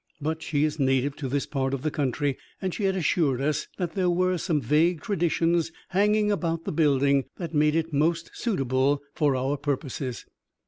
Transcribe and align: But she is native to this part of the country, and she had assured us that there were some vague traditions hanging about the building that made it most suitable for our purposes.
But 0.19 0.41
she 0.41 0.63
is 0.63 0.79
native 0.79 1.15
to 1.17 1.27
this 1.29 1.45
part 1.45 1.75
of 1.75 1.83
the 1.83 1.91
country, 1.91 2.35
and 2.59 2.73
she 2.73 2.85
had 2.85 2.95
assured 2.95 3.39
us 3.39 3.67
that 3.77 3.93
there 3.93 4.09
were 4.09 4.39
some 4.39 4.59
vague 4.59 5.01
traditions 5.01 5.71
hanging 5.89 6.31
about 6.31 6.63
the 6.63 6.71
building 6.71 7.25
that 7.37 7.53
made 7.53 7.75
it 7.75 7.93
most 7.93 8.31
suitable 8.33 9.03
for 9.13 9.35
our 9.35 9.57
purposes. 9.57 10.25